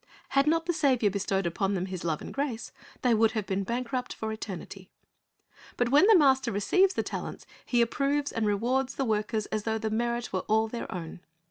Had 0.29 0.47
not 0.47 0.65
the 0.65 0.73
Saviour 0.73 1.11
bestowed 1.11 1.45
upon 1.45 1.75
them 1.75 1.85
His 1.85 2.03
love 2.03 2.21
and 2.23 2.33
grace, 2.33 2.71
they 3.03 3.13
would 3.13 3.33
have 3.33 3.45
been 3.45 3.61
bankrupt 3.63 4.13
for 4.15 4.31
eternity. 4.31 4.89
But 5.77 5.89
when 5.89 6.07
the 6.07 6.17
Master 6.17 6.51
receives 6.51 6.95
the 6.95 7.03
talents, 7.03 7.45
He 7.67 7.83
approves 7.83 8.31
and 8.31 8.47
rewards 8.47 8.95
the 8.95 9.05
workers 9.05 9.45
as 9.51 9.61
though 9.61 9.77
the 9.77 9.91
merit 9.91 10.33
were 10.33 10.39
all 10.49 10.67
their 10.67 10.91
own. 10.91 11.19